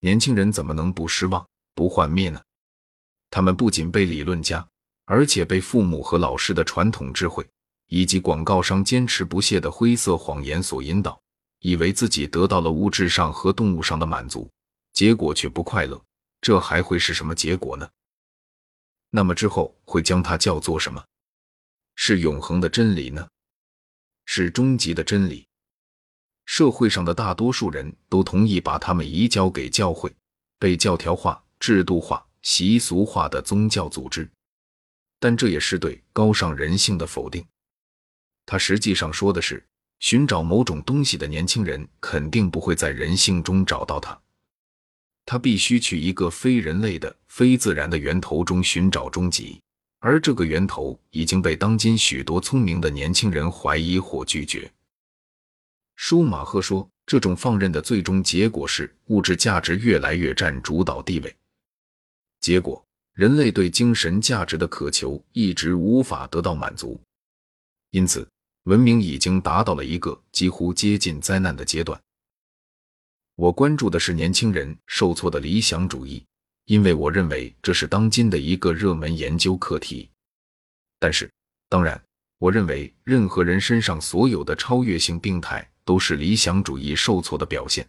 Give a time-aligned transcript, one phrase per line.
[0.00, 2.40] 年轻人怎么能不失望、不幻灭呢？
[3.30, 4.66] 他们不仅被理论家，
[5.04, 7.44] 而且被父母和老师的传统智慧，
[7.88, 11.20] 以及广告商坚持不懈的灰色谎言所引导，
[11.60, 14.48] 以为自己得到了物质上和动物上的满足，
[14.92, 16.00] 结果却不快乐。
[16.40, 17.90] 这还会是什么结果呢？
[19.10, 21.04] 那么之后会将它叫做什么？
[21.96, 23.28] 是永恒的真理呢？
[24.26, 25.47] 是终极的真理？
[26.48, 30.10] 社会上的大多数人都同意把他们移交给教会，
[30.58, 32.24] 被教条化、制度化。
[32.40, 34.26] 习俗化的宗教组织，
[35.18, 37.44] 但这也是对高尚人性的否定。
[38.46, 39.62] 他实际上说的是，
[39.98, 44.18] 寻找某种东西的年轻人肯定不会在人性中找到它，
[45.26, 49.60] 他必须去一个非人类的、非自然的源头中寻找终极，
[49.98, 54.70] 而这个源头已经被当今许多聪明的年轻人怀疑或拒绝。
[56.00, 61.36] 舒马赫说，这种放任的最终结果是物质价值越来越占主导地位。
[62.40, 62.82] 结果，
[63.14, 67.00] 人类对精神价值的渴求一直无法得到满足，
[67.90, 68.26] 因此，
[68.62, 72.00] 文明已经达到了一个几乎接近灾难的阶段。
[73.34, 76.24] 我关注的是年轻人受挫的理想主义，
[76.66, 80.08] 因为我认为这是当今的一个热门研究课题。
[81.00, 81.28] 但是，
[81.68, 82.00] 当然，
[82.38, 87.88] 我认为任何人身上所有的超越性病态都是理想主义受挫的表现。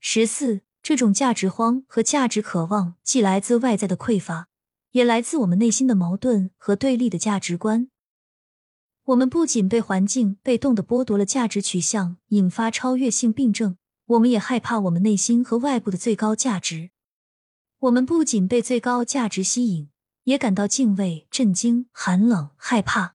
[0.00, 0.62] 十四。
[0.84, 4.48] 这种价值荒和价值渴望，既来自外在的匮乏，
[4.90, 7.88] 也来自我们内心的矛盾和对立的价值观。
[9.04, 16.90] 我们不仅被环境被动的剥夺了价值取向，引发超越性病症，我们也害怕我们内心和外部的最高价值。
[17.78, 19.88] 我们不仅被最高价值吸引，
[20.24, 23.14] 也感到敬畏、震惊、寒冷、害怕。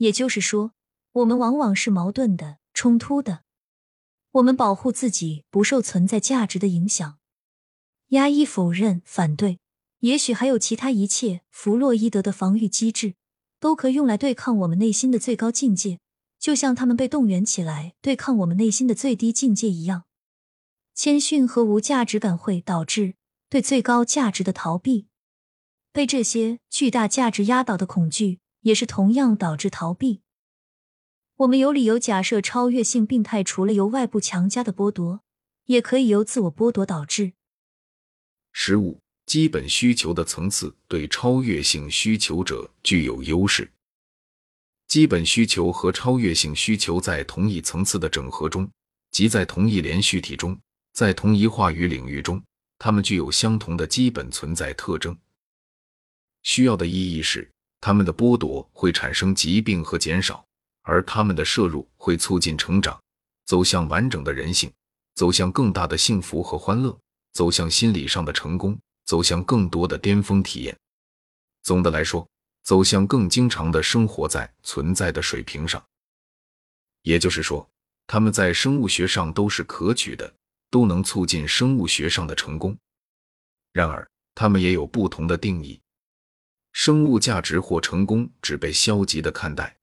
[0.00, 0.72] 也就是说，
[1.12, 3.44] 我们往往是矛盾的、冲突的。
[4.32, 7.18] 我们保护自己不受存在价值的影响，
[8.08, 9.58] 压抑、否认、反对，
[9.98, 11.42] 也许还有其他一切。
[11.50, 13.16] 弗洛伊德的防御机制
[13.58, 16.00] 都可用来对抗我们内心的最高境界，
[16.38, 20.04] 就像他们被动员起来对抗我们内心的最低境界一样。
[20.94, 23.16] 谦逊和无价值感会导致
[23.50, 25.08] 对最高价值的逃避，
[25.92, 30.20] 被这些巨大价值压倒的恐惧也是同样导致逃避。
[31.36, 35.20] 我们有理由假设，超越性病态除了由外部强加的剥夺，
[35.66, 37.32] 也可以由自我剥夺导致。
[38.52, 43.70] 十五，基本需求的层次对超越性需求者具有优势。
[44.88, 48.68] 基本需求和超越性需求在同一层次的整合中，
[49.12, 50.58] 即在同一连续体中，
[50.92, 52.42] 在同一话语领域中，
[52.76, 55.16] 它们具有相同的基本存在特征。
[56.42, 57.48] 需要的意义是，
[57.80, 60.44] 它们的剥夺会产生疾病和减少。
[60.82, 62.98] 而他们的摄入会促进成长，
[63.44, 64.72] 走向完整的人性，
[65.14, 66.98] 走向更大的幸福和欢乐，
[67.32, 70.76] 走向心理上的成功，走向更多的巅峰体验。
[71.62, 72.26] 总的来说，
[72.62, 75.84] 走向更经常的生活在存在的水平上。
[77.02, 77.68] 也就是说，
[78.06, 80.34] 他们在生物学上都是可取的，
[80.70, 82.76] 都能促进生物学上的成功。
[83.72, 85.78] 然而，他们也有不同的定义。
[86.72, 89.76] 生物价值或成功只被消极的看待。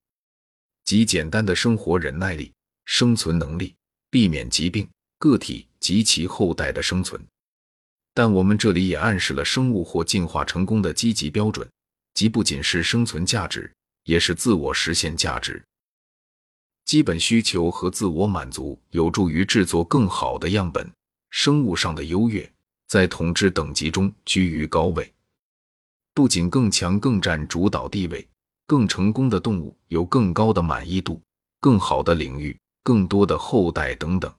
[0.84, 2.52] 即简单的生活忍耐力、
[2.86, 3.76] 生存能力、
[4.10, 4.88] 避免疾病、
[5.20, 7.22] 个体及其后代的生存。
[8.14, 11.70] 但我们这里也暗示了生物或进化成功的积极标准，
[12.14, 13.72] 即不仅是生存价值，
[14.06, 15.62] 也是自我实现价值。
[16.86, 20.90] 基本需求和自我满足有助于制作更好的样本。
[21.30, 22.50] 生物上的优越
[22.88, 25.14] 在统治等级中居于高位，
[26.18, 28.28] 不仅更强、更占主导地位。
[28.66, 31.22] 更成功的动物有更高的满意度、
[31.62, 34.34] 更好的领域、更多的后代等等。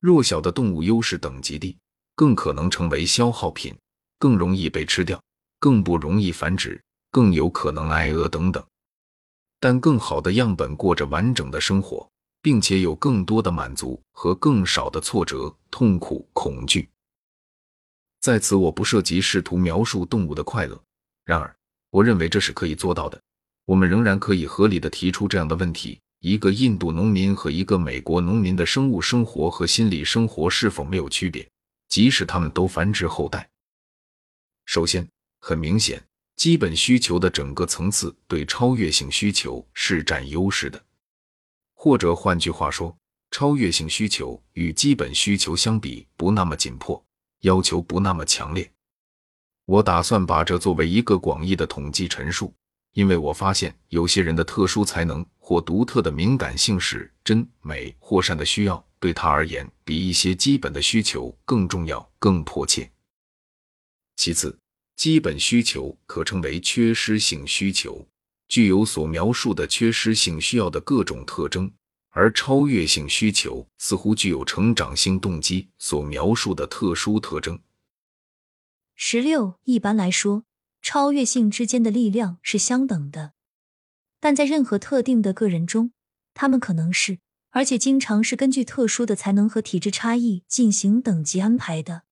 [0.00, 1.76] 弱小的动物优势等级低，
[2.16, 3.76] 更可能成为消耗品，
[4.18, 5.22] 更容易被吃掉，
[5.60, 6.82] 更不容易繁殖，
[7.12, 8.64] 更有可能挨饿等等。
[9.60, 12.10] 但更好的样本过着完整的生活，
[12.40, 16.88] 并且有更多的满足和更少的挫折、痛苦、恐惧。
[18.20, 20.80] 在此，我不涉及试图描述动物的快乐。
[21.24, 21.54] 然而，
[21.90, 23.20] 我认为这是可以做到的。
[23.64, 31.48] 我们仍然可以合理的提出这样的问题：一个印度农民和一个美国农民的生物生活和心理生活是否没有区别，
[31.88, 33.48] 即使他们都繁殖后代？
[34.64, 35.08] 首先，
[35.40, 36.02] 很明显，
[36.36, 40.82] 基本需求的整个层次对超越性需求是占优势的，
[41.74, 42.96] 或者换句话说，
[43.30, 47.02] 超越性需求与基本需求相比不那么紧迫，
[47.40, 48.70] 要求不那么强烈。
[49.64, 52.52] 我打算把这作为一个广义的统计陈述。
[52.94, 62.90] 因为我发现，有些人的特殊才能或独特的敏感性使真美或善的需要对他而言比一些基本的需求更重要、更迫切。
[64.16, 64.58] 其次，
[64.96, 68.04] 基本需求可称为缺失性需求，
[68.48, 71.70] 具有所描述的缺失性需要的各种特征；
[72.10, 77.60] 而超越性需求似乎具有成长性动机所描述的特殊特征。
[78.94, 80.44] 十六，一般来说，
[80.82, 83.34] 超越性之间的力量是相等的，
[84.18, 85.92] 但在任何特定的个人中，
[86.34, 87.20] 他们可能是，
[87.50, 92.02] 而且经常是根据特殊的才能和体质差异进行等级安排的。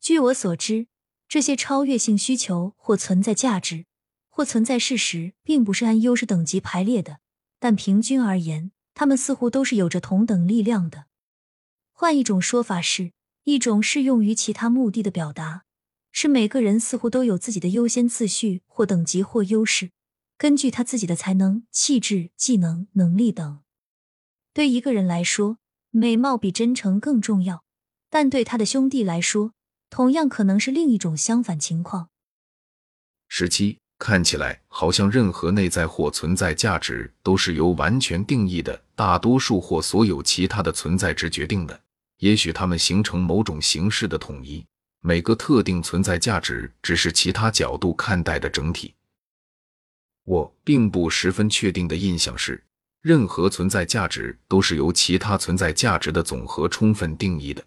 [0.00, 0.86] 据我所知，
[1.28, 3.86] 这些超越性需求或存在价值，
[4.28, 7.18] 或存在事实，并不是按优势等级排列的，
[7.58, 11.04] 但平均而言，他们似乎都是有着同等力量的。
[11.92, 13.12] 换一种说法是，
[13.44, 15.64] 一种适用于其他目的的表达。
[16.12, 19.90] 是每个人似乎都有自己的优先次序或等级或优势，
[20.38, 23.60] 根据他自己的才能、气质、技能、能力等。
[24.54, 25.58] 对一个人来说，
[25.90, 27.64] 美貌比真诚更重要，
[28.08, 29.52] 但对他的兄弟来说，
[29.90, 32.08] 同样可能是另一种相反情况。
[33.28, 41.80] 十七，看起来好像任何内在或存在价值都是由完全定义的大多数或所有其他的存在值决定的，
[42.18, 44.64] 也许它们形成某种形式的统一。
[45.00, 48.92] 每个特定存在价值只是其他角度看待的整体。
[50.24, 52.62] 我并不十分确定的印象是，
[53.00, 57.64] 任何存在价值都是由其他存在价值的总和充分定义的。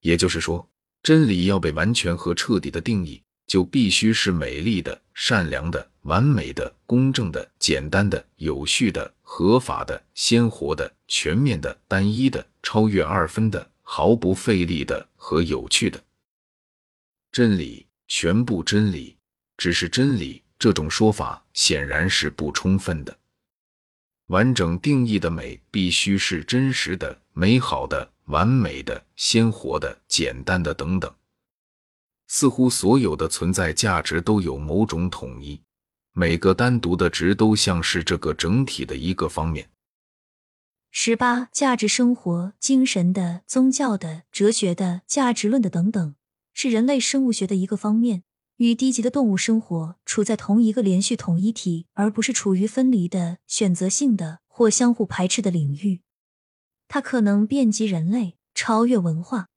[0.00, 0.68] 也就是说，
[1.02, 16.00] 真理要被完全和彻底的定义，就必须是美丽的、善良的、完美的、公正的、简单的、有序的、合法的、鲜活的、全面的、单一的、超越二分的、毫不费力的和有趣的。
[17.32, 19.16] 真理，全部真理，
[19.56, 20.44] 只是真理。
[20.58, 23.16] 这种说法显然是不充分的。
[24.26, 31.14] 完整定义的美必须是真实的、美好的、完美的、鲜活的、简单的等等。
[32.28, 35.62] 似乎所有的存在价值都有某种统一，
[36.12, 39.70] 每个单独的值都像是这个整体的一个方面。
[40.90, 46.14] 十八，价值生活、精神的、宗教的、哲学的、价值论的等等。
[46.54, 48.24] 是人类生物学的一个方面，
[48.56, 56.00] 与低级的动物生活处在同一个连续统一体，而不是处于分离的、选择性的或相互排斥的领域。
[56.88, 59.48] 它可能遍及人类，超越文化，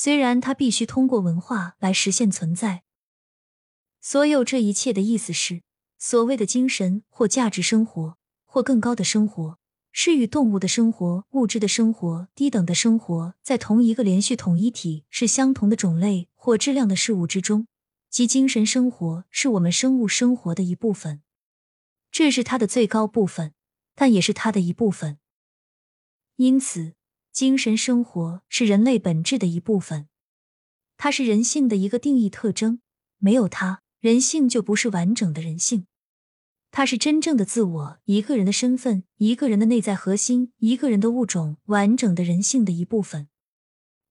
[0.00, 2.84] 虽然它必须通过文化来实现存在。
[4.00, 5.62] 所有这一切的意思是，
[5.98, 9.58] 所谓的精神或价值生活，或更高的生活。
[9.90, 17.66] 是与动物的生活、物质的生活、低等的生活在同一个连续统一体，是相同的种类或质量的事物之中，
[18.08, 21.22] 即精神生活是我们生物生活的一部分，
[22.12, 23.52] 这是它的最高部分，
[23.96, 25.18] 但也是它的一部分。
[26.36, 26.94] 因此，
[27.38, 30.08] 精神生活是人类本质的一部分，
[30.96, 32.80] 它是人性的一个定义特征，
[33.18, 35.86] 没有它，人性就不是完整的人性。
[36.72, 43.28] 它是真正的自我，一个人的身份，一个人的内在核心，一个人的物种，完整的人性的一部分。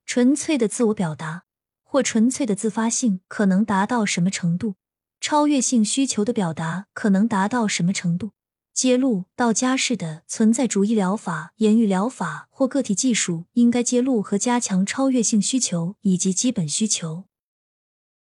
[0.06, 1.44] 纯粹的自我表达
[1.83, 4.75] 或纯粹的自发性可能达到什么程度？
[5.19, 8.31] 超越性需求的表达可能达到什么程度？
[8.77, 17.24] 揭露道家式的存在主义疗法、言语疗法或个体技术应该揭露和加强超越性需求以及基本需求。